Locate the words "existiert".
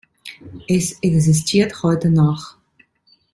1.03-1.83